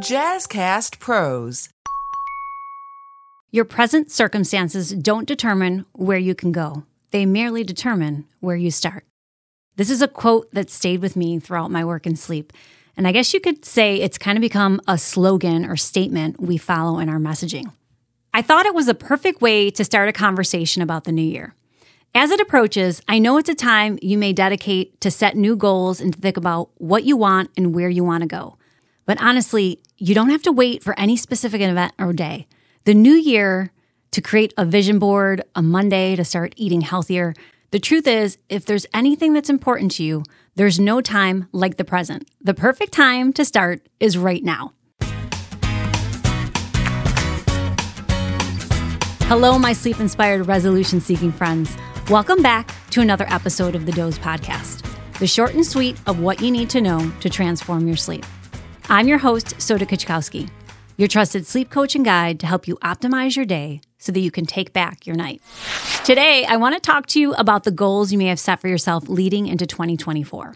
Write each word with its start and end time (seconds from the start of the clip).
Jazzcast 0.00 0.98
Pros. 0.98 1.70
Your 3.50 3.64
present 3.64 4.10
circumstances 4.10 4.90
don't 4.90 5.26
determine 5.26 5.86
where 5.94 6.18
you 6.18 6.34
can 6.34 6.52
go, 6.52 6.84
they 7.12 7.24
merely 7.24 7.64
determine 7.64 8.26
where 8.40 8.56
you 8.56 8.70
start. 8.70 9.06
This 9.76 9.88
is 9.88 10.02
a 10.02 10.08
quote 10.08 10.52
that 10.52 10.68
stayed 10.68 11.00
with 11.00 11.16
me 11.16 11.38
throughout 11.38 11.70
my 11.70 11.82
work 11.82 12.04
and 12.04 12.18
sleep. 12.18 12.52
And 12.94 13.08
I 13.08 13.12
guess 13.12 13.32
you 13.32 13.40
could 13.40 13.64
say 13.64 13.96
it's 13.96 14.18
kind 14.18 14.36
of 14.36 14.42
become 14.42 14.82
a 14.86 14.98
slogan 14.98 15.64
or 15.64 15.76
statement 15.76 16.42
we 16.42 16.58
follow 16.58 16.98
in 16.98 17.08
our 17.08 17.18
messaging. 17.18 17.72
I 18.34 18.42
thought 18.42 18.66
it 18.66 18.74
was 18.74 18.88
a 18.88 18.94
perfect 18.94 19.40
way 19.40 19.70
to 19.70 19.82
start 19.82 20.10
a 20.10 20.12
conversation 20.12 20.82
about 20.82 21.04
the 21.04 21.12
new 21.12 21.22
year. 21.22 21.54
As 22.14 22.30
it 22.30 22.40
approaches, 22.40 23.00
I 23.08 23.18
know 23.18 23.38
it's 23.38 23.48
a 23.48 23.54
time 23.54 23.98
you 24.02 24.18
may 24.18 24.34
dedicate 24.34 25.00
to 25.00 25.10
set 25.10 25.36
new 25.36 25.56
goals 25.56 26.02
and 26.02 26.12
to 26.12 26.20
think 26.20 26.36
about 26.36 26.68
what 26.76 27.04
you 27.04 27.16
want 27.16 27.48
and 27.56 27.74
where 27.74 27.88
you 27.88 28.04
want 28.04 28.20
to 28.20 28.28
go. 28.28 28.58
But 29.06 29.22
honestly, 29.22 29.80
you 29.98 30.16
don't 30.16 30.30
have 30.30 30.42
to 30.42 30.52
wait 30.52 30.82
for 30.82 30.98
any 30.98 31.16
specific 31.16 31.60
event 31.60 31.92
or 31.96 32.12
day. 32.12 32.48
The 32.84 32.94
new 32.94 33.12
year 33.12 33.70
to 34.10 34.20
create 34.20 34.52
a 34.58 34.64
vision 34.64 34.98
board, 34.98 35.42
a 35.54 35.62
Monday 35.62 36.16
to 36.16 36.24
start 36.24 36.54
eating 36.56 36.80
healthier. 36.80 37.32
The 37.70 37.78
truth 37.78 38.08
is, 38.08 38.36
if 38.48 38.66
there's 38.66 38.84
anything 38.92 39.32
that's 39.32 39.48
important 39.48 39.92
to 39.92 40.02
you, 40.02 40.24
there's 40.56 40.80
no 40.80 41.00
time 41.00 41.48
like 41.52 41.76
the 41.76 41.84
present. 41.84 42.28
The 42.40 42.52
perfect 42.52 42.92
time 42.92 43.32
to 43.34 43.44
start 43.44 43.86
is 44.00 44.18
right 44.18 44.42
now. 44.42 44.72
Hello, 49.28 49.56
my 49.56 49.72
sleep 49.72 50.00
inspired 50.00 50.48
resolution 50.48 51.00
seeking 51.00 51.30
friends. 51.30 51.76
Welcome 52.10 52.42
back 52.42 52.74
to 52.90 53.00
another 53.02 53.26
episode 53.28 53.76
of 53.76 53.86
the 53.86 53.92
Doze 53.92 54.18
Podcast, 54.18 54.84
the 55.20 55.28
short 55.28 55.54
and 55.54 55.64
sweet 55.64 55.96
of 56.08 56.18
what 56.18 56.40
you 56.40 56.50
need 56.50 56.68
to 56.70 56.80
know 56.80 57.12
to 57.20 57.30
transform 57.30 57.86
your 57.86 57.96
sleep. 57.96 58.24
I'm 58.88 59.08
your 59.08 59.18
host, 59.18 59.60
Soda 59.60 59.84
Kuczkowski, 59.84 60.48
your 60.96 61.08
trusted 61.08 61.44
sleep 61.44 61.70
coach 61.70 61.96
and 61.96 62.04
guide 62.04 62.38
to 62.38 62.46
help 62.46 62.68
you 62.68 62.76
optimize 62.76 63.34
your 63.34 63.44
day 63.44 63.80
so 63.98 64.12
that 64.12 64.20
you 64.20 64.30
can 64.30 64.46
take 64.46 64.72
back 64.72 65.08
your 65.08 65.16
night. 65.16 65.42
Today, 66.04 66.44
I 66.44 66.56
want 66.56 66.76
to 66.76 66.80
talk 66.80 67.06
to 67.06 67.20
you 67.20 67.32
about 67.34 67.64
the 67.64 67.72
goals 67.72 68.12
you 68.12 68.18
may 68.18 68.26
have 68.26 68.38
set 68.38 68.60
for 68.60 68.68
yourself 68.68 69.08
leading 69.08 69.48
into 69.48 69.66
2024. 69.66 70.54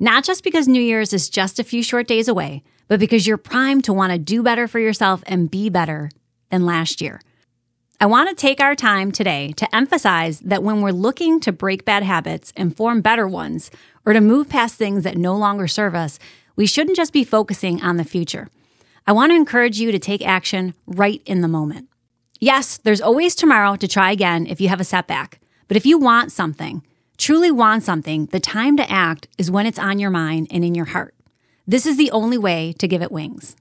Not 0.00 0.24
just 0.24 0.42
because 0.42 0.66
New 0.66 0.82
Year's 0.82 1.12
is 1.12 1.30
just 1.30 1.60
a 1.60 1.64
few 1.64 1.84
short 1.84 2.08
days 2.08 2.26
away, 2.26 2.64
but 2.88 2.98
because 2.98 3.28
you're 3.28 3.36
primed 3.36 3.84
to 3.84 3.92
want 3.92 4.12
to 4.12 4.18
do 4.18 4.42
better 4.42 4.66
for 4.66 4.80
yourself 4.80 5.22
and 5.28 5.48
be 5.48 5.68
better 5.68 6.10
than 6.50 6.66
last 6.66 7.00
year. 7.00 7.20
I 8.00 8.06
want 8.06 8.28
to 8.28 8.34
take 8.34 8.60
our 8.60 8.74
time 8.74 9.12
today 9.12 9.52
to 9.52 9.72
emphasize 9.74 10.40
that 10.40 10.64
when 10.64 10.80
we're 10.80 10.90
looking 10.90 11.38
to 11.40 11.52
break 11.52 11.84
bad 11.84 12.02
habits 12.02 12.52
and 12.56 12.76
form 12.76 13.02
better 13.02 13.28
ones, 13.28 13.70
or 14.04 14.12
to 14.14 14.20
move 14.20 14.48
past 14.48 14.76
things 14.76 15.04
that 15.04 15.16
no 15.16 15.36
longer 15.36 15.68
serve 15.68 15.94
us, 15.94 16.18
we 16.58 16.66
shouldn't 16.66 16.96
just 16.96 17.12
be 17.12 17.22
focusing 17.22 17.80
on 17.82 17.98
the 17.98 18.04
future. 18.04 18.48
I 19.06 19.12
want 19.12 19.30
to 19.30 19.36
encourage 19.36 19.78
you 19.78 19.92
to 19.92 19.98
take 19.98 20.26
action 20.26 20.74
right 20.88 21.22
in 21.24 21.40
the 21.40 21.46
moment. 21.46 21.88
Yes, 22.40 22.78
there's 22.78 23.00
always 23.00 23.36
tomorrow 23.36 23.76
to 23.76 23.86
try 23.86 24.10
again 24.10 24.44
if 24.44 24.60
you 24.60 24.68
have 24.68 24.80
a 24.80 24.84
setback. 24.84 25.40
But 25.68 25.76
if 25.76 25.86
you 25.86 25.98
want 25.98 26.32
something, 26.32 26.82
truly 27.16 27.52
want 27.52 27.84
something, 27.84 28.26
the 28.26 28.40
time 28.40 28.76
to 28.76 28.90
act 28.90 29.28
is 29.38 29.52
when 29.52 29.66
it's 29.66 29.78
on 29.78 30.00
your 30.00 30.10
mind 30.10 30.48
and 30.50 30.64
in 30.64 30.74
your 30.74 30.86
heart. 30.86 31.14
This 31.64 31.86
is 31.86 31.96
the 31.96 32.10
only 32.10 32.38
way 32.38 32.74
to 32.80 32.88
give 32.88 33.02
it 33.02 33.12
wings. 33.12 33.54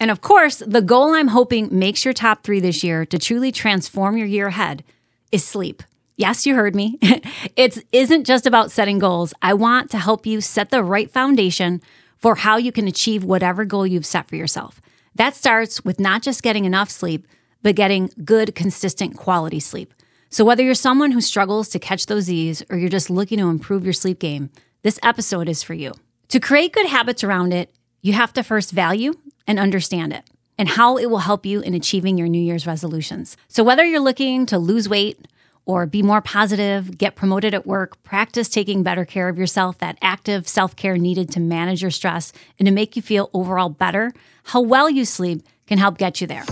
And 0.00 0.10
of 0.10 0.20
course, 0.20 0.60
the 0.66 0.82
goal 0.82 1.14
I'm 1.14 1.28
hoping 1.28 1.68
makes 1.78 2.04
your 2.04 2.14
top 2.14 2.42
three 2.42 2.58
this 2.58 2.82
year 2.82 3.06
to 3.06 3.18
truly 3.18 3.52
transform 3.52 4.16
your 4.16 4.26
year 4.26 4.48
ahead 4.48 4.82
is 5.30 5.44
sleep. 5.44 5.84
Yes, 6.16 6.46
you 6.46 6.56
heard 6.56 6.74
me. 6.74 6.98
it 7.56 7.78
isn't 7.92 8.24
just 8.24 8.44
about 8.44 8.72
setting 8.72 8.98
goals. 8.98 9.32
I 9.40 9.54
want 9.54 9.88
to 9.92 9.98
help 9.98 10.26
you 10.26 10.40
set 10.40 10.70
the 10.70 10.82
right 10.82 11.08
foundation 11.08 11.80
for 12.20 12.36
how 12.36 12.56
you 12.56 12.70
can 12.70 12.86
achieve 12.86 13.24
whatever 13.24 13.64
goal 13.64 13.86
you've 13.86 14.06
set 14.06 14.28
for 14.28 14.36
yourself. 14.36 14.80
That 15.14 15.34
starts 15.34 15.84
with 15.84 15.98
not 15.98 16.22
just 16.22 16.42
getting 16.42 16.64
enough 16.64 16.90
sleep, 16.90 17.26
but 17.62 17.74
getting 17.74 18.10
good, 18.24 18.54
consistent 18.54 19.16
quality 19.16 19.60
sleep. 19.60 19.92
So, 20.28 20.44
whether 20.44 20.62
you're 20.62 20.74
someone 20.74 21.10
who 21.10 21.20
struggles 21.20 21.68
to 21.70 21.78
catch 21.78 22.06
those 22.06 22.24
Z's 22.24 22.62
or 22.70 22.76
you're 22.76 22.88
just 22.88 23.10
looking 23.10 23.38
to 23.38 23.48
improve 23.48 23.84
your 23.84 23.92
sleep 23.92 24.20
game, 24.20 24.50
this 24.82 25.00
episode 25.02 25.48
is 25.48 25.62
for 25.62 25.74
you. 25.74 25.92
To 26.28 26.38
create 26.38 26.72
good 26.72 26.86
habits 26.86 27.24
around 27.24 27.52
it, 27.52 27.74
you 28.00 28.12
have 28.12 28.32
to 28.34 28.44
first 28.44 28.70
value 28.70 29.14
and 29.46 29.58
understand 29.58 30.12
it 30.12 30.24
and 30.56 30.68
how 30.68 30.96
it 30.96 31.10
will 31.10 31.18
help 31.18 31.44
you 31.44 31.60
in 31.60 31.74
achieving 31.74 32.16
your 32.16 32.28
New 32.28 32.40
Year's 32.40 32.66
resolutions. 32.66 33.36
So, 33.48 33.64
whether 33.64 33.84
you're 33.84 33.98
looking 33.98 34.46
to 34.46 34.58
lose 34.58 34.88
weight 34.88 35.26
or 35.70 35.86
be 35.86 36.02
more 36.02 36.20
positive, 36.20 36.98
get 36.98 37.14
promoted 37.14 37.54
at 37.54 37.64
work, 37.64 38.02
practice 38.02 38.48
taking 38.48 38.82
better 38.82 39.04
care 39.04 39.28
of 39.28 39.38
yourself, 39.38 39.78
that 39.78 39.96
active 40.02 40.48
self 40.48 40.74
care 40.74 40.98
needed 40.98 41.30
to 41.30 41.38
manage 41.38 41.80
your 41.80 41.92
stress 41.92 42.32
and 42.58 42.66
to 42.66 42.72
make 42.72 42.96
you 42.96 43.02
feel 43.02 43.30
overall 43.32 43.68
better, 43.68 44.12
how 44.44 44.60
well 44.60 44.90
you 44.90 45.04
sleep 45.04 45.42
can 45.68 45.78
help 45.78 45.96
get 45.96 46.20
you 46.20 46.26
there. 46.26 46.44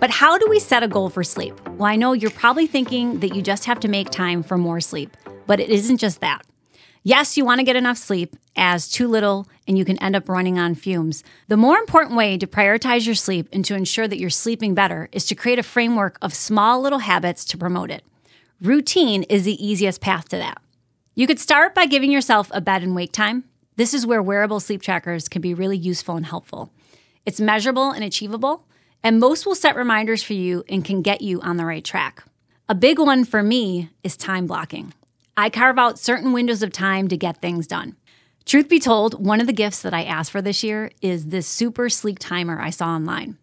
But 0.00 0.10
how 0.10 0.38
do 0.38 0.48
we 0.48 0.58
set 0.58 0.82
a 0.82 0.88
goal 0.88 1.10
for 1.10 1.22
sleep? 1.22 1.54
Well, 1.68 1.90
I 1.90 1.96
know 1.96 2.14
you're 2.14 2.30
probably 2.30 2.66
thinking 2.66 3.20
that 3.20 3.34
you 3.34 3.42
just 3.42 3.66
have 3.66 3.80
to 3.80 3.88
make 3.88 4.08
time 4.08 4.42
for 4.42 4.56
more 4.56 4.80
sleep, 4.80 5.14
but 5.46 5.60
it 5.60 5.68
isn't 5.68 5.98
just 5.98 6.20
that. 6.20 6.47
Yes, 7.08 7.38
you 7.38 7.44
want 7.46 7.58
to 7.58 7.64
get 7.64 7.74
enough 7.74 7.96
sleep, 7.96 8.36
as 8.54 8.86
too 8.86 9.08
little 9.08 9.48
and 9.66 9.78
you 9.78 9.84
can 9.86 9.96
end 9.96 10.14
up 10.14 10.28
running 10.28 10.58
on 10.58 10.74
fumes. 10.74 11.24
The 11.46 11.56
more 11.56 11.78
important 11.78 12.18
way 12.18 12.36
to 12.36 12.46
prioritize 12.46 13.06
your 13.06 13.14
sleep 13.14 13.48
and 13.50 13.64
to 13.64 13.74
ensure 13.74 14.06
that 14.06 14.18
you're 14.18 14.28
sleeping 14.28 14.74
better 14.74 15.08
is 15.10 15.24
to 15.24 15.34
create 15.34 15.58
a 15.58 15.62
framework 15.62 16.18
of 16.20 16.34
small 16.34 16.82
little 16.82 16.98
habits 16.98 17.46
to 17.46 17.56
promote 17.56 17.90
it. 17.90 18.04
Routine 18.60 19.22
is 19.22 19.44
the 19.44 19.66
easiest 19.66 20.02
path 20.02 20.28
to 20.28 20.36
that. 20.36 20.60
You 21.14 21.26
could 21.26 21.40
start 21.40 21.74
by 21.74 21.86
giving 21.86 22.12
yourself 22.12 22.50
a 22.52 22.60
bed 22.60 22.82
and 22.82 22.94
wake 22.94 23.12
time. 23.12 23.44
This 23.76 23.94
is 23.94 24.06
where 24.06 24.22
wearable 24.22 24.60
sleep 24.60 24.82
trackers 24.82 25.30
can 25.30 25.40
be 25.40 25.54
really 25.54 25.78
useful 25.78 26.14
and 26.14 26.26
helpful. 26.26 26.70
It's 27.24 27.40
measurable 27.40 27.90
and 27.90 28.04
achievable, 28.04 28.66
and 29.02 29.18
most 29.18 29.46
will 29.46 29.54
set 29.54 29.76
reminders 29.76 30.22
for 30.22 30.34
you 30.34 30.62
and 30.68 30.84
can 30.84 31.00
get 31.00 31.22
you 31.22 31.40
on 31.40 31.56
the 31.56 31.64
right 31.64 31.82
track. 31.86 32.22
A 32.68 32.74
big 32.74 32.98
one 32.98 33.24
for 33.24 33.42
me 33.42 33.88
is 34.04 34.14
time 34.14 34.46
blocking. 34.46 34.92
I 35.38 35.50
carve 35.50 35.78
out 35.78 36.00
certain 36.00 36.32
windows 36.32 36.64
of 36.64 36.72
time 36.72 37.06
to 37.06 37.16
get 37.16 37.40
things 37.40 37.68
done. 37.68 37.94
Truth 38.44 38.68
be 38.68 38.80
told, 38.80 39.24
one 39.24 39.40
of 39.40 39.46
the 39.46 39.52
gifts 39.52 39.82
that 39.82 39.94
I 39.94 40.02
asked 40.02 40.32
for 40.32 40.42
this 40.42 40.64
year 40.64 40.90
is 41.00 41.26
this 41.26 41.46
super 41.46 41.88
sleek 41.88 42.18
timer 42.18 42.60
I 42.60 42.70
saw 42.70 42.88
online. 42.88 43.38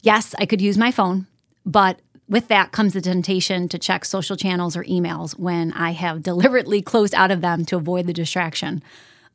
Yes, 0.00 0.36
I 0.38 0.46
could 0.46 0.60
use 0.60 0.78
my 0.78 0.92
phone, 0.92 1.26
but 1.66 1.98
with 2.28 2.46
that 2.48 2.70
comes 2.70 2.92
the 2.92 3.00
temptation 3.00 3.68
to 3.70 3.80
check 3.80 4.04
social 4.04 4.36
channels 4.36 4.76
or 4.76 4.84
emails 4.84 5.36
when 5.36 5.72
I 5.72 5.90
have 5.90 6.22
deliberately 6.22 6.80
closed 6.82 7.16
out 7.16 7.32
of 7.32 7.40
them 7.40 7.64
to 7.64 7.76
avoid 7.78 8.06
the 8.06 8.12
distraction. 8.12 8.80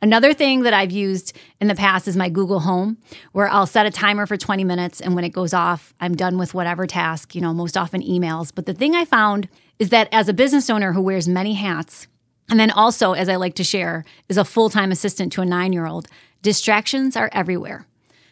Another 0.02 0.34
thing 0.34 0.62
that 0.62 0.74
I've 0.74 0.94
used 0.94 1.36
in 1.60 1.68
the 1.68 1.76
past 1.76 2.08
is 2.08 2.16
my 2.16 2.30
Google 2.30 2.62
Home, 2.62 2.98
where 3.34 3.50
I'll 3.50 3.68
set 3.68 3.86
a 3.86 3.92
timer 3.92 4.26
for 4.26 4.38
20 4.38 4.64
minutes 4.64 5.02
and 5.02 5.16
when 5.16 5.26
it 5.26 5.34
goes 5.34 5.54
off, 5.54 5.94
I'm 6.00 6.16
done 6.16 6.38
with 6.38 6.54
whatever 6.54 6.88
task, 6.88 7.36
you 7.36 7.42
know, 7.42 7.54
most 7.54 7.76
often 7.76 8.02
emails. 8.02 8.54
But 8.56 8.68
the 8.68 8.74
thing 8.74 8.96
I 8.96 9.04
found 9.04 9.50
is 9.80 9.90
that 9.90 10.10
as 10.12 10.28
a 10.28 10.34
business 10.34 10.70
owner 10.70 10.94
who 10.94 11.02
wears 11.02 11.28
many 11.28 11.54
hats, 11.54 12.08
and 12.50 12.60
then 12.60 12.72
also, 12.72 13.14
as 13.14 13.30
I 13.30 13.36
like 13.38 13.56
to 13.56 13.64
share, 13.64 14.04
is 14.28 14.38
a 14.38 14.46
full 14.46 14.70
time 14.70 14.92
assistant 14.92 15.32
to 15.34 15.42
a 15.42 15.46
nine 15.46 15.74
year 15.74 15.88
old, 15.88 16.08
distractions 16.42 17.16
are 17.16 17.30
everywhere. 17.32 17.86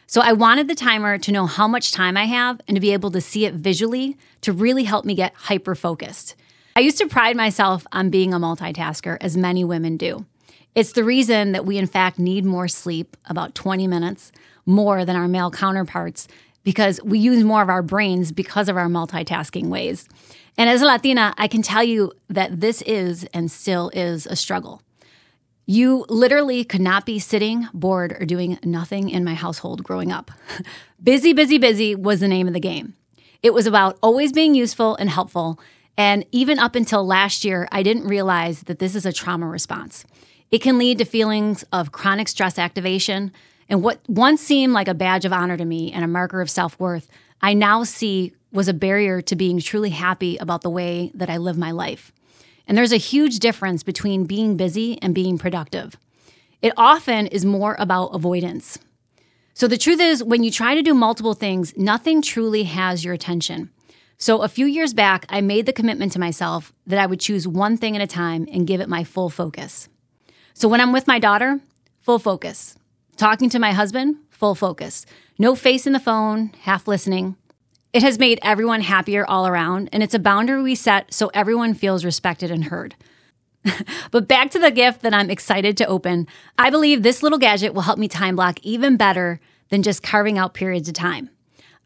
So 0.09 0.21
I 0.21 0.33
wanted 0.33 0.67
the 0.67 0.75
timer 0.75 1.17
to 1.17 1.31
know 1.31 1.45
how 1.45 1.67
much 1.67 1.91
time 1.91 2.15
I 2.15 2.25
have 2.25 2.61
and 2.67 2.75
to 2.75 2.81
be 2.81 2.93
able 2.93 3.11
to 3.11 3.21
see 3.21 3.45
it 3.45 3.53
visually 3.53 4.17
to 4.41 4.53
really 4.53 4.85
help 4.85 5.05
me 5.05 5.15
get 5.15 5.33
hyper 5.35 5.75
focused. 5.75 6.35
I 6.75 6.79
used 6.79 6.97
to 6.99 7.07
pride 7.07 7.35
myself 7.35 7.85
on 7.91 8.09
being 8.09 8.33
a 8.33 8.39
multitasker, 8.39 9.17
as 9.19 9.35
many 9.35 9.63
women 9.63 9.97
do. 9.97 10.25
It's 10.75 10.91
the 10.91 11.03
reason 11.03 11.51
that 11.53 11.65
we, 11.65 11.77
in 11.77 11.87
fact, 11.87 12.19
need 12.19 12.45
more 12.45 12.67
sleep, 12.67 13.17
about 13.25 13.55
20 13.55 13.87
minutes 13.87 14.31
more 14.65 15.03
than 15.03 15.15
our 15.15 15.27
male 15.27 15.49
counterparts, 15.49 16.27
because 16.63 17.01
we 17.03 17.19
use 17.19 17.43
more 17.43 17.61
of 17.61 17.69
our 17.69 17.81
brains 17.81 18.31
because 18.31 18.69
of 18.69 18.77
our 18.77 18.87
multitasking 18.87 19.67
ways. 19.67 20.07
And 20.57 20.69
as 20.69 20.81
a 20.81 20.85
Latina, 20.85 21.33
I 21.37 21.47
can 21.47 21.61
tell 21.61 21.83
you 21.83 22.13
that 22.29 22.59
this 22.59 22.81
is 22.81 23.25
and 23.25 23.51
still 23.51 23.89
is 23.93 24.25
a 24.25 24.35
struggle. 24.35 24.81
You 25.65 26.05
literally 26.09 26.63
could 26.63 26.81
not 26.81 27.05
be 27.05 27.19
sitting, 27.19 27.67
bored, 27.73 28.13
or 28.13 28.25
doing 28.25 28.57
nothing 28.63 29.09
in 29.09 29.23
my 29.23 29.35
household 29.35 29.83
growing 29.83 30.11
up. 30.11 30.31
busy, 31.03 31.33
busy, 31.33 31.57
busy 31.57 31.93
was 31.93 32.21
the 32.21 32.27
name 32.27 32.47
of 32.47 32.53
the 32.53 32.59
game. 32.59 32.95
It 33.43 33.53
was 33.53 33.67
about 33.67 33.99
always 34.01 34.31
being 34.31 34.55
useful 34.55 34.95
and 34.95 35.09
helpful. 35.09 35.59
And 35.97 36.25
even 36.31 36.57
up 36.57 36.75
until 36.75 37.05
last 37.05 37.43
year, 37.43 37.67
I 37.71 37.83
didn't 37.83 38.07
realize 38.07 38.61
that 38.63 38.79
this 38.79 38.95
is 38.95 39.05
a 39.05 39.13
trauma 39.13 39.47
response. 39.47 40.05
It 40.51 40.59
can 40.59 40.77
lead 40.77 40.99
to 40.99 41.05
feelings 41.05 41.63
of 41.73 41.91
chronic 41.91 42.29
stress 42.29 42.57
activation. 42.57 43.31
And 43.67 43.83
what 43.83 43.99
once 44.07 44.41
seemed 44.41 44.73
like 44.73 44.87
a 44.87 44.93
badge 44.93 45.25
of 45.25 45.33
honor 45.33 45.57
to 45.57 45.65
me 45.65 45.91
and 45.91 46.03
a 46.03 46.07
marker 46.07 46.39
of 46.39 46.49
self 46.49 46.79
worth, 46.79 47.09
I 47.41 47.53
now 47.53 47.83
see 47.83 48.33
was 48.51 48.67
a 48.67 48.73
barrier 48.73 49.21
to 49.21 49.35
being 49.35 49.59
truly 49.59 49.89
happy 49.89 50.37
about 50.37 50.61
the 50.61 50.69
way 50.69 51.11
that 51.13 51.29
I 51.29 51.37
live 51.37 51.57
my 51.57 51.71
life. 51.71 52.11
And 52.67 52.77
there's 52.77 52.91
a 52.91 52.97
huge 52.97 53.39
difference 53.39 53.83
between 53.83 54.25
being 54.25 54.57
busy 54.57 55.01
and 55.01 55.15
being 55.15 55.37
productive. 55.37 55.95
It 56.61 56.73
often 56.75 57.27
is 57.27 57.45
more 57.45 57.75
about 57.79 58.15
avoidance. 58.15 58.79
So 59.53 59.67
the 59.67 59.77
truth 59.77 59.99
is, 59.99 60.23
when 60.23 60.43
you 60.43 60.51
try 60.51 60.75
to 60.75 60.81
do 60.81 60.93
multiple 60.93 61.33
things, 61.33 61.75
nothing 61.77 62.21
truly 62.21 62.63
has 62.63 63.03
your 63.03 63.13
attention. 63.13 63.71
So 64.17 64.41
a 64.41 64.47
few 64.47 64.65
years 64.65 64.93
back, 64.93 65.25
I 65.29 65.41
made 65.41 65.65
the 65.65 65.73
commitment 65.73 66.11
to 66.13 66.19
myself 66.19 66.73
that 66.87 66.99
I 66.99 67.05
would 67.05 67.19
choose 67.19 67.47
one 67.47 67.77
thing 67.77 67.95
at 67.95 68.01
a 68.01 68.07
time 68.07 68.47
and 68.51 68.67
give 68.67 68.81
it 68.81 68.89
my 68.89 69.03
full 69.03 69.29
focus. 69.29 69.89
So 70.53 70.67
when 70.67 70.81
I'm 70.81 70.91
with 70.91 71.07
my 71.07 71.19
daughter, 71.19 71.59
full 72.01 72.19
focus. 72.19 72.75
Talking 73.15 73.49
to 73.49 73.59
my 73.59 73.73
husband, 73.73 74.17
full 74.29 74.55
focus. 74.55 75.05
No 75.37 75.55
face 75.55 75.85
in 75.85 75.93
the 75.93 75.99
phone, 75.99 76.51
half 76.61 76.87
listening. 76.87 77.35
It 77.97 78.03
has 78.03 78.19
made 78.19 78.37
everyone 78.43 78.81
happier 78.81 79.25
all 79.25 79.47
around, 79.47 79.89
and 79.91 80.03
it's 80.03 80.13
a 80.13 80.19
boundary 80.19 80.61
we 80.61 80.75
set 80.75 81.11
so 81.11 81.31
everyone 81.33 81.73
feels 81.73 82.05
respected 82.05 82.51
and 82.51 82.65
heard. 82.65 82.93
but 84.11 84.27
back 84.27 84.51
to 84.51 84.59
the 84.59 84.69
gift 84.69 85.01
that 85.01 85.15
I'm 85.15 85.31
excited 85.31 85.75
to 85.77 85.87
open. 85.87 86.27
I 86.59 86.69
believe 86.69 87.01
this 87.01 87.23
little 87.23 87.39
gadget 87.39 87.73
will 87.73 87.81
help 87.81 87.97
me 87.97 88.07
time 88.07 88.35
block 88.35 88.59
even 88.61 88.97
better 88.97 89.39
than 89.69 89.81
just 89.81 90.03
carving 90.03 90.37
out 90.37 90.53
periods 90.53 90.87
of 90.87 90.93
time. 90.93 91.31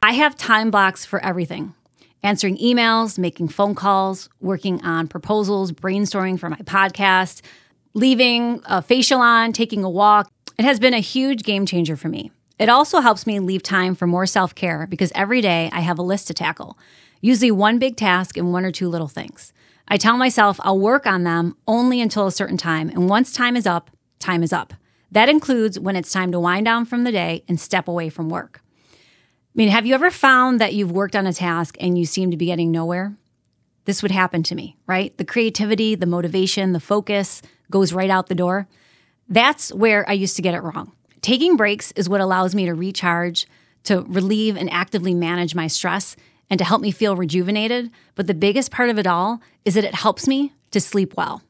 I 0.02 0.12
have 0.12 0.36
time 0.36 0.70
blocks 0.70 1.06
for 1.06 1.24
everything 1.24 1.76
answering 2.24 2.58
emails, 2.58 3.18
making 3.18 3.48
phone 3.48 3.74
calls, 3.74 4.28
working 4.42 4.84
on 4.84 5.08
proposals, 5.08 5.72
brainstorming 5.72 6.38
for 6.38 6.50
my 6.50 6.58
podcast, 6.58 7.42
leaving 7.94 8.62
a 8.66 8.82
facial 8.82 9.22
on, 9.22 9.54
taking 9.54 9.86
a 9.86 9.90
walk. 9.90 10.30
It 10.60 10.66
has 10.66 10.78
been 10.78 10.94
a 10.94 11.00
huge 11.00 11.44
game 11.44 11.66
changer 11.66 11.96
for 11.96 12.10
me. 12.10 12.34
It 12.62 12.70
also 12.70 13.00
helps 13.00 13.26
me 13.26 13.40
leave 13.40 13.64
time 13.64 13.96
for 13.96 14.06
more 14.06 14.28
self 14.28 14.54
care 14.54 14.86
because 14.86 15.12
every 15.16 15.42
day 15.42 15.72
I 15.74 15.80
have 15.80 15.98
a 15.98 16.04
list 16.04 16.28
to 16.28 16.34
tackle, 16.36 16.78
usually 17.20 17.50
one 17.50 17.80
big 17.80 17.98
task 17.98 18.38
and 18.38 18.54
one 18.54 18.66
or 18.66 18.72
two 18.72 18.88
little 18.88 19.08
things. 19.08 19.52
I 19.88 19.98
tell 19.98 20.16
myself 20.16 20.60
I'll 20.62 20.78
work 20.78 21.08
on 21.08 21.24
them 21.24 21.58
only 21.66 22.00
until 22.00 22.28
a 22.28 22.32
certain 22.32 22.58
time, 22.58 22.90
and 22.90 23.10
once 23.10 23.34
time 23.34 23.56
is 23.56 23.66
up, 23.66 23.90
time 24.20 24.44
is 24.44 24.54
up. 24.54 24.76
That 25.12 25.28
includes 25.28 25.80
when 25.80 25.96
it's 25.96 26.12
time 26.12 26.32
to 26.34 26.40
wind 26.40 26.66
down 26.66 26.86
from 26.86 27.04
the 27.04 27.12
day 27.12 27.44
and 27.48 27.60
step 27.60 27.88
away 27.88 28.10
from 28.10 28.30
work. 28.30 28.62
I 28.94 29.56
mean, 29.56 29.70
have 29.70 29.88
you 29.88 29.96
ever 29.96 30.12
found 30.12 30.62
that 30.62 30.76
you've 30.76 30.92
worked 30.92 31.16
on 31.16 31.26
a 31.26 31.34
task 31.34 31.76
and 31.80 31.98
you 31.98 32.06
seem 32.06 32.30
to 32.30 32.38
be 32.38 32.46
getting 32.46 32.70
nowhere? 32.70 33.18
This 33.86 34.04
would 34.04 34.12
happen 34.12 34.44
to 34.44 34.54
me, 34.54 34.78
right? 34.86 35.18
The 35.18 35.26
creativity, 35.26 35.96
the 35.96 36.06
motivation, 36.06 36.74
the 36.74 36.80
focus 36.80 37.42
goes 37.72 37.92
right 37.92 38.12
out 38.12 38.28
the 38.28 38.36
door. 38.36 38.68
That's 39.28 39.74
where 39.74 40.08
I 40.08 40.14
used 40.14 40.36
to 40.36 40.44
get 40.44 40.54
it 40.54 40.62
wrong. 40.62 40.92
Taking 41.22 41.56
breaks 41.56 41.92
is 41.92 42.10
what 42.10 42.22
allows 42.22 42.56
me 42.56 42.66
to 42.66 42.74
recharge, 42.74 43.48
to 43.84 44.02
relieve 44.02 44.58
and 44.58 44.72
actively 44.72 45.14
manage 45.14 45.54
my 45.54 45.68
stress, 45.68 46.16
and 46.50 46.58
to 46.58 46.66
help 46.66 46.82
me 46.82 46.92
feel 46.92 47.16
rejuvenated. 47.16 47.92
But 48.16 48.28
the 48.28 48.34
biggest 48.34 48.72
part 48.72 48.90
of 48.90 48.98
it 48.98 49.06
all 49.06 49.40
is 49.64 49.76
that 49.76 49.84
it 49.84 49.96
helps 49.96 50.28
me 50.28 50.54
to 50.72 50.82
sleep 50.82 51.14
well. 51.16 51.44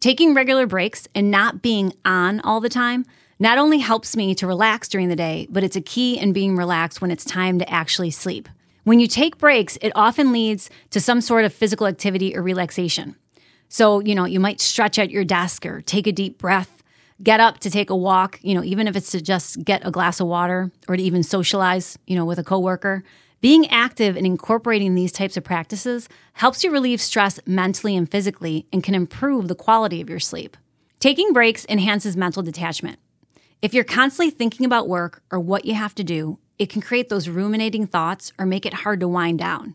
Taking 0.00 0.34
regular 0.34 0.66
breaks 0.66 1.06
and 1.14 1.30
not 1.30 1.60
being 1.60 1.92
on 2.04 2.40
all 2.40 2.60
the 2.60 2.70
time 2.70 3.04
not 3.38 3.58
only 3.58 3.78
helps 3.78 4.16
me 4.16 4.34
to 4.34 4.46
relax 4.46 4.88
during 4.88 5.08
the 5.08 5.16
day, 5.16 5.46
but 5.50 5.64
it's 5.64 5.76
a 5.76 5.80
key 5.80 6.18
in 6.18 6.32
being 6.32 6.56
relaxed 6.56 7.00
when 7.00 7.10
it's 7.10 7.24
time 7.24 7.58
to 7.58 7.70
actually 7.70 8.10
sleep. 8.10 8.48
When 8.84 9.00
you 9.00 9.06
take 9.06 9.38
breaks, 9.38 9.78
it 9.82 9.92
often 9.94 10.32
leads 10.32 10.70
to 10.90 11.00
some 11.00 11.20
sort 11.20 11.44
of 11.44 11.52
physical 11.52 11.86
activity 11.86 12.34
or 12.34 12.42
relaxation. 12.42 13.16
So, 13.68 14.00
you 14.00 14.14
know, 14.14 14.24
you 14.24 14.40
might 14.40 14.60
stretch 14.60 14.98
at 14.98 15.10
your 15.10 15.24
desk 15.24 15.64
or 15.66 15.82
take 15.82 16.06
a 16.06 16.12
deep 16.12 16.38
breath, 16.38 16.79
get 17.22 17.40
up 17.40 17.58
to 17.60 17.70
take 17.70 17.90
a 17.90 17.96
walk, 17.96 18.38
you 18.42 18.54
know, 18.54 18.64
even 18.64 18.88
if 18.88 18.96
it's 18.96 19.10
to 19.12 19.20
just 19.20 19.64
get 19.64 19.86
a 19.86 19.90
glass 19.90 20.20
of 20.20 20.26
water 20.26 20.70
or 20.88 20.96
to 20.96 21.02
even 21.02 21.22
socialize, 21.22 21.98
you 22.06 22.16
know, 22.16 22.24
with 22.24 22.38
a 22.38 22.44
coworker. 22.44 23.04
Being 23.40 23.68
active 23.70 24.16
and 24.16 24.26
incorporating 24.26 24.94
these 24.94 25.12
types 25.12 25.36
of 25.36 25.44
practices 25.44 26.08
helps 26.34 26.62
you 26.62 26.70
relieve 26.70 27.00
stress 27.00 27.40
mentally 27.46 27.96
and 27.96 28.10
physically 28.10 28.66
and 28.72 28.82
can 28.82 28.94
improve 28.94 29.48
the 29.48 29.54
quality 29.54 30.00
of 30.00 30.10
your 30.10 30.20
sleep. 30.20 30.56
Taking 30.98 31.32
breaks 31.32 31.64
enhances 31.68 32.16
mental 32.16 32.42
detachment. 32.42 32.98
If 33.62 33.72
you're 33.72 33.84
constantly 33.84 34.30
thinking 34.30 34.66
about 34.66 34.88
work 34.88 35.22
or 35.30 35.40
what 35.40 35.64
you 35.64 35.74
have 35.74 35.94
to 35.94 36.04
do, 36.04 36.38
it 36.58 36.68
can 36.68 36.82
create 36.82 37.08
those 37.08 37.28
ruminating 37.28 37.86
thoughts 37.86 38.32
or 38.38 38.44
make 38.44 38.66
it 38.66 38.74
hard 38.74 39.00
to 39.00 39.08
wind 39.08 39.38
down. 39.38 39.74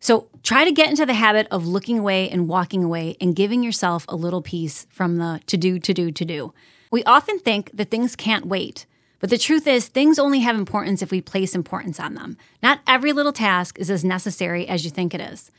So 0.00 0.28
try 0.42 0.64
to 0.64 0.72
get 0.72 0.88
into 0.88 1.04
the 1.04 1.14
habit 1.14 1.46
of 1.50 1.66
looking 1.66 1.98
away 1.98 2.28
and 2.30 2.48
walking 2.48 2.82
away 2.82 3.16
and 3.20 3.36
giving 3.36 3.62
yourself 3.62 4.06
a 4.08 4.16
little 4.16 4.42
piece 4.42 4.86
from 4.90 5.18
the 5.18 5.40
to 5.46 5.56
do, 5.56 5.78
to 5.78 5.92
do, 5.92 6.10
to 6.10 6.24
do. 6.24 6.54
We 6.90 7.04
often 7.04 7.38
think 7.38 7.70
that 7.74 7.90
things 7.90 8.16
can't 8.16 8.46
wait, 8.46 8.86
but 9.20 9.28
the 9.28 9.38
truth 9.38 9.66
is, 9.66 9.86
things 9.86 10.18
only 10.18 10.40
have 10.40 10.56
importance 10.56 11.02
if 11.02 11.10
we 11.10 11.20
place 11.20 11.54
importance 11.54 12.00
on 12.00 12.14
them. 12.14 12.38
Not 12.62 12.80
every 12.86 13.12
little 13.12 13.32
task 13.32 13.78
is 13.78 13.90
as 13.90 14.02
necessary 14.02 14.66
as 14.66 14.84
you 14.84 14.90
think 14.90 15.14
it 15.14 15.20
is. 15.20 15.50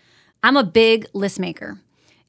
I'm 0.41 0.57
a 0.57 0.63
big 0.63 1.05
list 1.13 1.39
maker. 1.39 1.79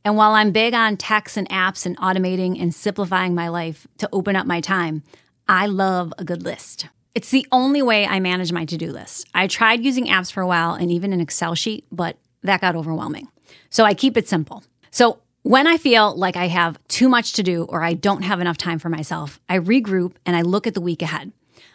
And 0.04 0.16
while 0.16 0.32
I'm 0.32 0.52
big 0.52 0.74
on 0.74 0.96
texts 0.98 1.38
and 1.38 1.48
apps 1.48 1.86
and 1.86 1.96
automating 1.96 2.60
and 2.60 2.74
simplifying 2.74 3.34
my 3.34 3.48
life 3.48 3.86
to 3.98 4.08
open 4.12 4.36
up 4.36 4.46
my 4.46 4.60
time, 4.60 5.02
I 5.48 5.66
love 5.66 6.12
a 6.18 6.24
good 6.24 6.42
list. 6.42 6.88
It's 7.14 7.30
the 7.30 7.46
only 7.52 7.82
way 7.82 8.06
I 8.06 8.20
manage 8.20 8.52
my 8.52 8.64
to 8.64 8.78
do 8.78 8.90
list. 8.90 9.28
I 9.34 9.46
tried 9.46 9.84
using 9.84 10.06
apps 10.06 10.32
for 10.32 10.40
a 10.40 10.46
while 10.46 10.74
and 10.74 10.90
even 10.90 11.12
an 11.12 11.20
Excel 11.20 11.54
sheet, 11.54 11.84
but 11.92 12.16
that 12.42 12.62
got 12.62 12.74
overwhelming. 12.74 13.28
So 13.68 13.84
I 13.84 13.92
keep 13.92 14.16
it 14.16 14.28
simple. 14.28 14.64
So 14.90 15.18
when 15.42 15.66
I 15.66 15.76
feel 15.76 16.16
like 16.16 16.36
I 16.36 16.48
have 16.48 16.78
too 16.88 17.08
much 17.08 17.34
to 17.34 17.42
do 17.42 17.64
or 17.64 17.82
I 17.82 17.92
don't 17.92 18.22
have 18.22 18.40
enough 18.40 18.56
time 18.56 18.78
for 18.78 18.88
myself, 18.88 19.40
I 19.48 19.58
regroup 19.58 20.14
and 20.24 20.36
I 20.36 20.42
look 20.42 20.66
at 20.66 20.72
the 20.72 20.80
week 20.80 21.02
ahead. 21.02 21.32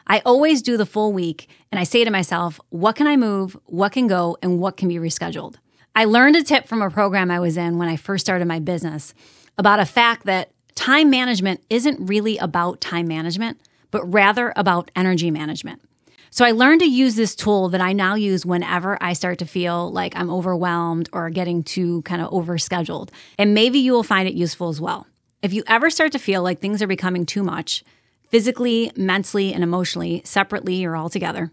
I 0.08 0.22
always 0.26 0.62
do 0.62 0.76
the 0.76 0.86
full 0.86 1.14
week 1.14 1.50
and 1.72 1.80
I 1.80 1.84
say 1.84 2.04
to 2.04 2.10
myself, 2.10 2.60
what 2.70 2.96
can 2.96 3.06
I 3.06 3.16
move, 3.16 3.58
what 3.66 3.92
can 3.92 4.08
go, 4.08 4.38
and 4.42 4.60
what 4.60 4.78
can 4.78 4.88
be 4.88 4.96
rescheduled? 4.96 5.56
I 5.96 6.06
learned 6.06 6.36
a 6.36 6.44
tip 6.44 6.68
from 6.68 6.82
a 6.82 6.90
program 6.90 7.30
I 7.30 7.40
was 7.40 7.58
in 7.58 7.78
when 7.78 7.90
I 7.90 7.96
first 7.96 8.26
started 8.26 8.48
my 8.48 8.60
business 8.60 9.14
about 9.58 9.80
a 9.80 9.86
fact 9.86 10.26
that 10.26 10.52
time 10.76 11.10
management 11.10 11.62
isn't 11.70 12.08
really 12.08 12.38
about 12.38 12.80
time 12.82 13.08
management, 13.08 13.60
but 13.92 14.06
rather 14.06 14.54
about 14.56 14.92
energy 14.96 15.32
management. 15.32 15.82
So 16.30 16.46
I 16.46 16.52
learned 16.52 16.82
to 16.82 16.86
use 16.86 17.16
this 17.16 17.36
tool 17.36 17.70
that 17.70 17.82
I 17.82 17.94
now 17.94 18.16
use 18.16 18.46
whenever 18.46 18.98
I 19.02 19.14
start 19.14 19.40
to 19.40 19.46
feel 19.46 19.92
like 19.92 20.16
I'm 20.16 20.30
overwhelmed 20.30 21.10
or 21.14 21.30
getting 21.30 21.64
too 21.64 22.02
kind 22.04 22.22
of 22.22 22.30
overscheduled. 22.32 23.10
And 23.38 23.54
maybe 23.54 23.80
you 23.80 23.94
will 23.94 24.04
find 24.04 24.28
it 24.28 24.34
useful 24.34 24.70
as 24.70 24.82
well. 24.82 25.08
If 25.42 25.54
you 25.54 25.64
ever 25.68 25.90
start 25.90 26.12
to 26.12 26.20
feel 26.20 26.44
like 26.44 26.60
things 26.60 26.82
are 26.82 26.88
becoming 26.88 27.26
too 27.26 27.44
much, 27.44 27.84
physically, 28.30 28.92
mentally, 28.96 29.54
and 29.54 29.64
emotionally, 29.64 30.22
separately 30.26 30.84
or 30.84 30.96
all 30.96 31.10
together, 31.10 31.52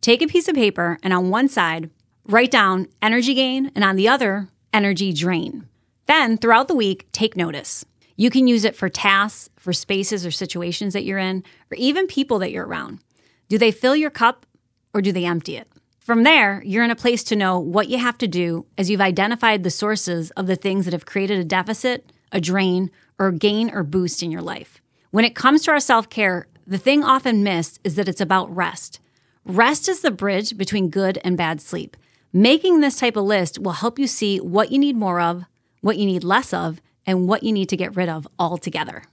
take 0.00 0.22
a 0.22 0.26
piece 0.26 0.48
of 0.48 0.54
paper 0.54 0.98
and 1.02 1.12
on 1.12 1.30
one 1.30 1.48
side, 1.48 1.90
write 2.26 2.50
down 2.50 2.88
energy 3.02 3.34
gain 3.34 3.70
and 3.74 3.84
on 3.84 3.96
the 3.96 4.08
other, 4.08 4.48
energy 4.72 5.12
drain. 5.12 5.68
Then 6.06 6.38
throughout 6.38 6.68
the 6.68 6.74
week, 6.74 7.06
take 7.12 7.36
notice. 7.36 7.84
You 8.16 8.30
can 8.30 8.46
use 8.46 8.64
it 8.64 8.76
for 8.76 8.88
tasks, 8.88 9.50
for 9.58 9.72
spaces 9.72 10.24
or 10.24 10.30
situations 10.30 10.92
that 10.92 11.04
you're 11.04 11.18
in, 11.18 11.42
or 11.70 11.76
even 11.76 12.06
people 12.06 12.38
that 12.40 12.52
you're 12.52 12.66
around. 12.66 13.00
Do 13.48 13.58
they 13.58 13.70
fill 13.70 13.96
your 13.96 14.10
cup 14.10 14.46
or 14.92 15.02
do 15.02 15.12
they 15.12 15.24
empty 15.24 15.56
it? 15.56 15.68
From 15.98 16.22
there, 16.22 16.62
you're 16.64 16.84
in 16.84 16.90
a 16.90 16.96
place 16.96 17.24
to 17.24 17.36
know 17.36 17.58
what 17.58 17.88
you 17.88 17.98
have 17.98 18.18
to 18.18 18.28
do 18.28 18.66
as 18.76 18.90
you've 18.90 19.00
identified 19.00 19.62
the 19.62 19.70
sources 19.70 20.30
of 20.32 20.46
the 20.46 20.56
things 20.56 20.84
that 20.84 20.92
have 20.92 21.06
created 21.06 21.38
a 21.38 21.44
deficit, 21.44 22.12
a 22.30 22.40
drain, 22.40 22.90
or 23.18 23.28
a 23.28 23.32
gain 23.32 23.70
or 23.70 23.82
boost 23.82 24.22
in 24.22 24.30
your 24.30 24.42
life. 24.42 24.82
When 25.10 25.24
it 25.24 25.34
comes 25.34 25.62
to 25.62 25.70
our 25.70 25.80
self 25.80 26.10
care, 26.10 26.46
the 26.66 26.78
thing 26.78 27.02
often 27.02 27.42
missed 27.42 27.80
is 27.84 27.94
that 27.94 28.08
it's 28.08 28.20
about 28.20 28.54
rest. 28.54 29.00
Rest 29.44 29.88
is 29.88 30.00
the 30.00 30.10
bridge 30.10 30.56
between 30.56 30.88
good 30.88 31.18
and 31.24 31.36
bad 31.36 31.60
sleep. 31.60 31.96
Making 32.32 32.80
this 32.80 32.98
type 32.98 33.16
of 33.16 33.24
list 33.24 33.58
will 33.58 33.72
help 33.72 33.98
you 33.98 34.06
see 34.06 34.38
what 34.38 34.72
you 34.72 34.78
need 34.78 34.96
more 34.96 35.20
of, 35.20 35.44
what 35.80 35.98
you 35.98 36.06
need 36.06 36.24
less 36.24 36.52
of, 36.52 36.80
and 37.06 37.28
what 37.28 37.42
you 37.42 37.52
need 37.52 37.68
to 37.68 37.76
get 37.76 37.96
rid 37.96 38.08
of 38.08 38.26
altogether. 38.38 39.04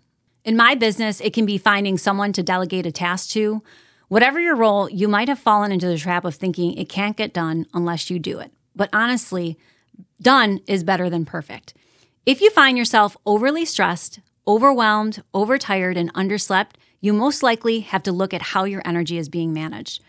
In 0.43 0.57
my 0.57 0.75
business, 0.75 1.21
it 1.21 1.33
can 1.33 1.45
be 1.45 1.57
finding 1.57 1.97
someone 1.97 2.33
to 2.33 2.43
delegate 2.43 2.85
a 2.85 2.91
task 2.91 3.29
to, 3.31 3.61
Whatever 4.11 4.41
your 4.41 4.57
role, 4.57 4.89
you 4.89 5.07
might 5.07 5.29
have 5.29 5.39
fallen 5.39 5.71
into 5.71 5.87
the 5.87 5.97
trap 5.97 6.25
of 6.25 6.35
thinking 6.35 6.73
it 6.73 6.89
can't 6.89 7.15
get 7.15 7.33
done 7.33 7.65
unless 7.73 8.09
you 8.09 8.19
do 8.19 8.39
it. 8.41 8.51
But 8.75 8.89
honestly, 8.91 9.57
done 10.21 10.59
is 10.67 10.83
better 10.83 11.09
than 11.09 11.23
perfect. 11.23 11.73
If 12.25 12.41
you 12.41 12.49
find 12.49 12.77
yourself 12.77 13.15
overly 13.25 13.63
stressed, 13.63 14.19
overwhelmed, 14.45 15.23
overtired, 15.33 15.95
and 15.95 16.13
underslept, 16.13 16.71
you 16.99 17.13
most 17.13 17.41
likely 17.41 17.79
have 17.79 18.03
to 18.03 18.11
look 18.11 18.33
at 18.33 18.41
how 18.41 18.65
your 18.65 18.81
energy 18.83 19.17
is 19.17 19.29
being 19.29 19.53
managed. 19.53 20.03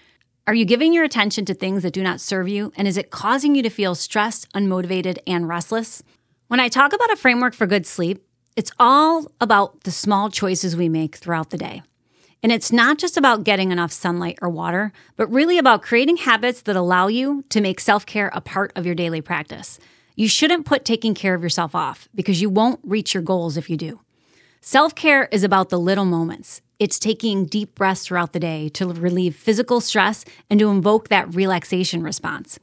Are 0.48 0.54
you 0.54 0.64
giving 0.64 0.92
your 0.92 1.04
attention 1.04 1.44
to 1.44 1.54
things 1.54 1.84
that 1.84 1.94
do 1.94 2.02
not 2.02 2.20
serve 2.20 2.48
you? 2.48 2.72
And 2.74 2.88
is 2.88 2.96
it 2.96 3.12
causing 3.12 3.54
you 3.54 3.62
to 3.62 3.70
feel 3.70 3.94
stressed, 3.94 4.52
unmotivated, 4.52 5.18
and 5.28 5.46
restless? 5.46 6.02
When 6.52 6.60
I 6.60 6.68
talk 6.68 6.92
about 6.92 7.10
a 7.10 7.16
framework 7.16 7.54
for 7.54 7.66
good 7.66 7.86
sleep, 7.86 8.22
it's 8.56 8.70
all 8.78 9.32
about 9.40 9.84
the 9.84 9.90
small 9.90 10.28
choices 10.28 10.76
we 10.76 10.86
make 10.86 11.16
throughout 11.16 11.48
the 11.48 11.56
day. 11.56 11.80
And 12.42 12.52
it's 12.52 12.70
not 12.70 12.98
just 12.98 13.16
about 13.16 13.44
getting 13.44 13.72
enough 13.72 13.90
sunlight 13.90 14.38
or 14.42 14.50
water, 14.50 14.92
but 15.16 15.32
really 15.32 15.56
about 15.56 15.80
creating 15.80 16.18
habits 16.18 16.60
that 16.60 16.76
allow 16.76 17.06
you 17.06 17.42
to 17.48 17.62
make 17.62 17.80
self 17.80 18.04
care 18.04 18.30
a 18.34 18.42
part 18.42 18.70
of 18.76 18.84
your 18.84 18.94
daily 18.94 19.22
practice. 19.22 19.78
You 20.14 20.28
shouldn't 20.28 20.66
put 20.66 20.84
taking 20.84 21.14
care 21.14 21.32
of 21.32 21.42
yourself 21.42 21.74
off 21.74 22.06
because 22.14 22.42
you 22.42 22.50
won't 22.50 22.80
reach 22.84 23.14
your 23.14 23.22
goals 23.22 23.56
if 23.56 23.70
you 23.70 23.78
do. 23.78 24.00
Self 24.60 24.94
care 24.94 25.30
is 25.32 25.42
about 25.44 25.70
the 25.70 25.80
little 25.80 26.04
moments. 26.04 26.60
It's 26.78 26.98
taking 26.98 27.46
deep 27.46 27.74
breaths 27.74 28.04
throughout 28.04 28.34
the 28.34 28.40
day 28.40 28.68
to 28.74 28.86
relieve 28.88 29.36
physical 29.36 29.80
stress 29.80 30.22
and 30.50 30.60
to 30.60 30.68
invoke 30.68 31.08
that 31.08 31.34
relaxation 31.34 32.02
response. 32.02 32.58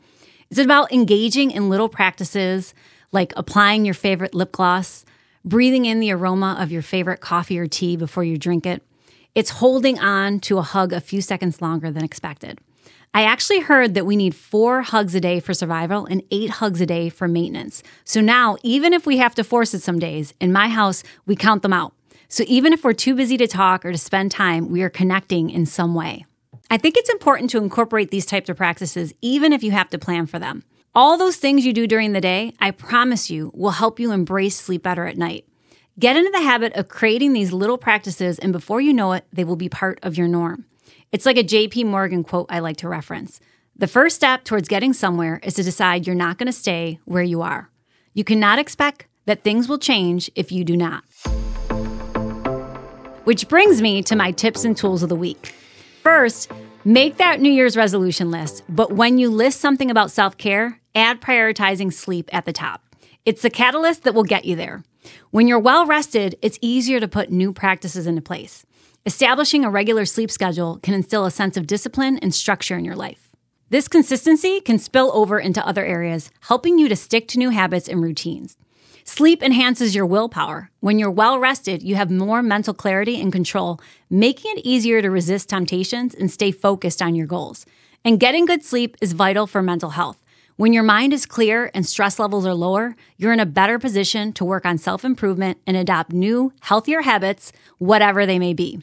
It's 0.51 0.59
about 0.59 0.91
engaging 0.91 1.49
in 1.49 1.69
little 1.69 1.89
practices 1.89 2.75
like 3.11 3.33
applying 3.35 3.85
your 3.85 3.93
favorite 3.93 4.33
lip 4.33 4.51
gloss, 4.51 5.05
breathing 5.43 5.85
in 5.85 5.99
the 5.99 6.11
aroma 6.11 6.57
of 6.59 6.71
your 6.71 6.81
favorite 6.81 7.21
coffee 7.21 7.59
or 7.59 7.67
tea 7.67 7.95
before 7.95 8.23
you 8.23 8.37
drink 8.37 8.65
it, 8.65 8.83
it's 9.35 9.51
holding 9.51 9.99
on 9.99 10.39
to 10.41 10.57
a 10.57 10.63
hug 10.63 10.91
a 10.91 11.01
few 11.01 11.21
seconds 11.21 11.61
longer 11.61 11.91
than 11.91 12.03
expected. 12.03 12.59
I 13.13 13.23
actually 13.23 13.61
heard 13.61 13.95
that 13.95 14.05
we 14.05 14.15
need 14.15 14.35
four 14.35 14.83
hugs 14.83 15.15
a 15.15 15.19
day 15.19 15.39
for 15.39 15.53
survival 15.53 16.05
and 16.05 16.21
eight 16.29 16.51
hugs 16.51 16.79
a 16.79 16.85
day 16.85 17.09
for 17.09 17.27
maintenance. 17.27 17.81
So 18.03 18.21
now, 18.21 18.57
even 18.61 18.93
if 18.93 19.07
we 19.07 19.17
have 19.17 19.33
to 19.35 19.43
force 19.43 19.73
it 19.73 19.81
some 19.81 19.97
days, 19.97 20.33
in 20.39 20.53
my 20.53 20.67
house, 20.67 21.03
we 21.25 21.35
count 21.35 21.63
them 21.63 21.73
out. 21.73 21.93
So 22.27 22.43
even 22.47 22.71
if 22.71 22.83
we're 22.83 22.93
too 22.93 23.15
busy 23.15 23.35
to 23.37 23.47
talk 23.47 23.83
or 23.83 23.91
to 23.91 23.97
spend 23.97 24.31
time, 24.31 24.69
we 24.69 24.83
are 24.83 24.89
connecting 24.89 25.49
in 25.49 25.65
some 25.65 25.95
way. 25.95 26.25
I 26.69 26.77
think 26.77 26.97
it's 26.97 27.09
important 27.09 27.49
to 27.51 27.57
incorporate 27.57 28.11
these 28.11 28.27
types 28.27 28.49
of 28.49 28.57
practices, 28.57 29.11
even 29.21 29.53
if 29.53 29.63
you 29.63 29.71
have 29.71 29.89
to 29.89 29.97
plan 29.97 30.27
for 30.27 30.37
them. 30.37 30.63
All 30.95 31.17
those 31.17 31.35
things 31.37 31.65
you 31.65 31.73
do 31.73 31.85
during 31.85 32.13
the 32.13 32.21
day, 32.21 32.53
I 32.59 32.71
promise 32.71 33.29
you, 33.29 33.51
will 33.53 33.71
help 33.71 33.99
you 33.99 34.11
embrace 34.11 34.59
sleep 34.59 34.81
better 34.81 35.05
at 35.05 35.17
night. 35.17 35.45
Get 35.99 36.17
into 36.17 36.31
the 36.31 36.41
habit 36.41 36.73
of 36.73 36.87
creating 36.87 37.33
these 37.33 37.51
little 37.51 37.77
practices, 37.77 38.39
and 38.39 38.51
before 38.51 38.81
you 38.81 38.91
know 38.91 39.13
it, 39.13 39.25
they 39.31 39.43
will 39.43 39.55
be 39.55 39.69
part 39.69 39.99
of 40.01 40.17
your 40.17 40.27
norm. 40.27 40.65
It's 41.11 41.27
like 41.27 41.37
a 41.37 41.43
JP 41.43 41.85
Morgan 41.85 42.23
quote 42.23 42.47
I 42.49 42.59
like 42.59 42.77
to 42.77 42.89
reference. 42.89 43.39
The 43.75 43.87
first 43.87 44.15
step 44.15 44.43
towards 44.43 44.67
getting 44.67 44.93
somewhere 44.93 45.39
is 45.43 45.53
to 45.55 45.63
decide 45.63 46.07
you're 46.07 46.15
not 46.15 46.39
going 46.39 46.47
to 46.47 46.51
stay 46.53 46.99
where 47.05 47.23
you 47.23 47.41
are. 47.43 47.69
You 48.13 48.23
cannot 48.23 48.57
expect 48.57 49.05
that 49.25 49.43
things 49.43 49.69
will 49.69 49.77
change 49.77 50.31
if 50.35 50.51
you 50.51 50.63
do 50.63 50.75
not. 50.75 51.03
Which 53.25 53.47
brings 53.47 53.79
me 53.79 54.01
to 54.03 54.15
my 54.15 54.31
tips 54.31 54.65
and 54.65 54.75
tools 54.75 55.03
of 55.03 55.09
the 55.09 55.15
week. 55.15 55.53
First, 56.01 56.51
make 56.85 57.17
that 57.17 57.41
New 57.41 57.51
Year's 57.51 57.77
resolution 57.77 58.31
list, 58.31 58.63
but 58.69 58.91
when 58.91 59.17
you 59.17 59.29
list 59.29 59.59
something 59.59 59.91
about 59.91 60.11
self 60.11 60.37
care, 60.37 60.79
add 60.95 61.21
prioritizing 61.21 61.93
sleep 61.93 62.29
at 62.33 62.45
the 62.45 62.53
top. 62.53 62.83
It's 63.25 63.41
the 63.41 63.49
catalyst 63.49 64.03
that 64.03 64.13
will 64.13 64.23
get 64.23 64.45
you 64.45 64.55
there. 64.55 64.83
When 65.31 65.47
you're 65.47 65.59
well 65.59 65.85
rested, 65.85 66.37
it's 66.41 66.59
easier 66.61 66.99
to 66.99 67.07
put 67.07 67.31
new 67.31 67.53
practices 67.53 68.07
into 68.07 68.21
place. 68.21 68.65
Establishing 69.05 69.63
a 69.63 69.69
regular 69.69 70.05
sleep 70.05 70.31
schedule 70.31 70.79
can 70.83 70.93
instill 70.93 71.25
a 71.25 71.31
sense 71.31 71.57
of 71.57 71.67
discipline 71.67 72.17
and 72.19 72.33
structure 72.33 72.77
in 72.77 72.85
your 72.85 72.95
life. 72.95 73.29
This 73.69 73.87
consistency 73.87 74.61
can 74.61 74.79
spill 74.79 75.11
over 75.13 75.39
into 75.39 75.65
other 75.65 75.85
areas, 75.85 76.31
helping 76.41 76.79
you 76.79 76.89
to 76.89 76.95
stick 76.95 77.27
to 77.29 77.39
new 77.39 77.51
habits 77.51 77.87
and 77.87 78.01
routines. 78.01 78.57
Sleep 79.11 79.41
enhances 79.41 79.95
your 79.95 80.05
willpower. 80.05 80.69
When 80.81 80.99
you're 80.99 81.09
well 81.09 81.39
rested, 81.39 81.81
you 81.81 81.95
have 81.95 82.11
more 82.11 82.43
mental 82.43 82.75
clarity 82.75 83.19
and 83.19 83.33
control, 83.33 83.81
making 84.07 84.55
it 84.55 84.63
easier 84.63 85.01
to 85.01 85.09
resist 85.09 85.49
temptations 85.49 86.13
and 86.13 86.29
stay 86.29 86.51
focused 86.51 87.01
on 87.01 87.15
your 87.15 87.25
goals. 87.25 87.65
And 88.05 88.19
getting 88.19 88.45
good 88.45 88.63
sleep 88.63 88.95
is 89.01 89.13
vital 89.13 89.47
for 89.47 89.63
mental 89.63 89.89
health. 89.89 90.23
When 90.57 90.73
your 90.73 90.83
mind 90.83 91.11
is 91.11 91.25
clear 91.25 91.71
and 91.73 91.87
stress 91.87 92.19
levels 92.19 92.45
are 92.45 92.53
lower, 92.53 92.95
you're 93.17 93.33
in 93.33 93.39
a 93.39 93.47
better 93.47 93.79
position 93.79 94.31
to 94.33 94.45
work 94.45 94.63
on 94.63 94.77
self 94.77 95.03
improvement 95.03 95.57
and 95.65 95.75
adopt 95.75 96.13
new, 96.13 96.53
healthier 96.61 97.01
habits, 97.01 97.51
whatever 97.79 98.27
they 98.27 98.37
may 98.37 98.53
be. 98.53 98.79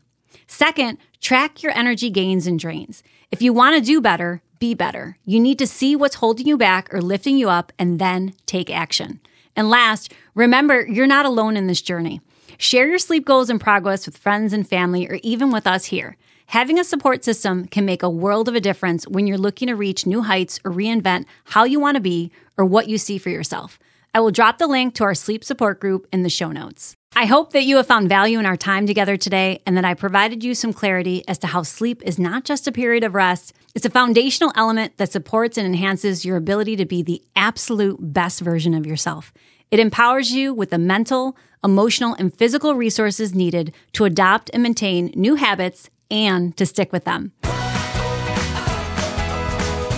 Second, 0.48 0.98
track 1.20 1.62
your 1.62 1.70
energy 1.78 2.10
gains 2.10 2.48
and 2.48 2.58
drains. 2.58 3.04
If 3.30 3.42
you 3.42 3.52
want 3.52 3.76
to 3.76 3.80
do 3.80 4.00
better, 4.00 4.42
be 4.58 4.74
better. 4.74 5.18
You 5.24 5.38
need 5.38 5.60
to 5.60 5.68
see 5.68 5.94
what's 5.94 6.16
holding 6.16 6.48
you 6.48 6.58
back 6.58 6.92
or 6.92 7.00
lifting 7.00 7.38
you 7.38 7.48
up 7.48 7.72
and 7.78 8.00
then 8.00 8.34
take 8.44 8.70
action. 8.70 9.20
And 9.56 9.70
last, 9.70 10.12
remember 10.34 10.86
you're 10.86 11.06
not 11.06 11.26
alone 11.26 11.56
in 11.56 11.66
this 11.66 11.82
journey. 11.82 12.20
Share 12.58 12.86
your 12.86 12.98
sleep 12.98 13.24
goals 13.24 13.50
and 13.50 13.60
progress 13.60 14.06
with 14.06 14.16
friends 14.16 14.52
and 14.52 14.68
family 14.68 15.08
or 15.08 15.18
even 15.22 15.50
with 15.50 15.66
us 15.66 15.86
here. 15.86 16.16
Having 16.50 16.78
a 16.78 16.84
support 16.84 17.24
system 17.24 17.66
can 17.66 17.84
make 17.84 18.02
a 18.02 18.10
world 18.10 18.48
of 18.48 18.54
a 18.54 18.60
difference 18.60 19.08
when 19.08 19.26
you're 19.26 19.36
looking 19.36 19.66
to 19.68 19.74
reach 19.74 20.06
new 20.06 20.22
heights 20.22 20.60
or 20.64 20.70
reinvent 20.70 21.24
how 21.46 21.64
you 21.64 21.80
want 21.80 21.96
to 21.96 22.00
be 22.00 22.30
or 22.56 22.64
what 22.64 22.88
you 22.88 22.98
see 22.98 23.18
for 23.18 23.30
yourself. 23.30 23.78
I 24.14 24.20
will 24.20 24.30
drop 24.30 24.58
the 24.58 24.68
link 24.68 24.94
to 24.94 25.04
our 25.04 25.14
sleep 25.14 25.42
support 25.42 25.80
group 25.80 26.06
in 26.12 26.22
the 26.22 26.30
show 26.30 26.52
notes. 26.52 26.96
I 27.18 27.24
hope 27.24 27.54
that 27.54 27.64
you 27.64 27.78
have 27.78 27.86
found 27.86 28.10
value 28.10 28.38
in 28.38 28.44
our 28.44 28.58
time 28.58 28.86
together 28.86 29.16
today 29.16 29.62
and 29.64 29.74
that 29.78 29.86
I 29.86 29.94
provided 29.94 30.44
you 30.44 30.54
some 30.54 30.74
clarity 30.74 31.26
as 31.26 31.38
to 31.38 31.46
how 31.46 31.62
sleep 31.62 32.02
is 32.04 32.18
not 32.18 32.44
just 32.44 32.68
a 32.68 32.72
period 32.72 33.04
of 33.04 33.14
rest, 33.14 33.54
it's 33.74 33.86
a 33.86 33.90
foundational 33.90 34.52
element 34.54 34.98
that 34.98 35.12
supports 35.12 35.56
and 35.56 35.66
enhances 35.66 36.26
your 36.26 36.36
ability 36.36 36.76
to 36.76 36.84
be 36.84 37.02
the 37.02 37.22
absolute 37.34 37.96
best 38.12 38.42
version 38.42 38.74
of 38.74 38.84
yourself. 38.84 39.32
It 39.70 39.80
empowers 39.80 40.32
you 40.32 40.52
with 40.52 40.68
the 40.68 40.76
mental, 40.76 41.38
emotional, 41.64 42.14
and 42.18 42.34
physical 42.36 42.74
resources 42.74 43.34
needed 43.34 43.74
to 43.92 44.04
adopt 44.04 44.50
and 44.52 44.62
maintain 44.62 45.10
new 45.14 45.36
habits 45.36 45.88
and 46.10 46.54
to 46.58 46.66
stick 46.66 46.92
with 46.92 47.04
them. 47.04 47.32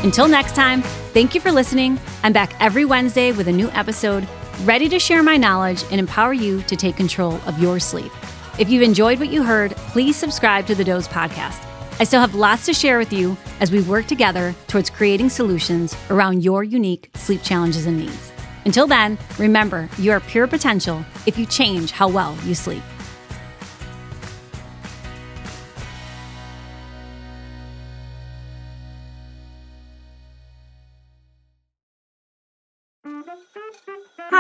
Until 0.04 0.28
next 0.28 0.54
time, 0.54 0.82
thank 1.12 1.34
you 1.34 1.40
for 1.40 1.50
listening. 1.50 1.98
I'm 2.22 2.32
back 2.32 2.54
every 2.60 2.84
Wednesday 2.84 3.32
with 3.32 3.48
a 3.48 3.52
new 3.52 3.70
episode, 3.70 4.28
ready 4.64 4.88
to 4.88 4.98
share 4.98 5.22
my 5.22 5.36
knowledge 5.36 5.84
and 5.90 6.00
empower 6.00 6.32
you 6.32 6.62
to 6.62 6.76
take 6.76 6.96
control 6.96 7.34
of 7.46 7.60
your 7.60 7.78
sleep. 7.78 8.12
If 8.58 8.68
you've 8.68 8.82
enjoyed 8.82 9.20
what 9.20 9.30
you 9.30 9.42
heard, 9.42 9.72
please 9.92 10.16
subscribe 10.16 10.66
to 10.66 10.74
the 10.74 10.84
Doze 10.84 11.06
podcast. 11.06 11.64
I 12.00 12.04
still 12.04 12.20
have 12.20 12.34
lots 12.34 12.66
to 12.66 12.74
share 12.74 12.98
with 12.98 13.12
you 13.12 13.36
as 13.60 13.70
we 13.70 13.82
work 13.82 14.06
together 14.06 14.54
towards 14.66 14.90
creating 14.90 15.30
solutions 15.30 15.96
around 16.10 16.42
your 16.42 16.64
unique 16.64 17.10
sleep 17.14 17.42
challenges 17.42 17.86
and 17.86 17.98
needs. 17.98 18.32
Until 18.64 18.86
then, 18.86 19.16
remember, 19.38 19.88
you 19.98 20.12
are 20.12 20.20
pure 20.20 20.46
potential 20.46 21.04
if 21.26 21.38
you 21.38 21.46
change 21.46 21.90
how 21.92 22.08
well 22.08 22.36
you 22.44 22.54
sleep. 22.54 22.82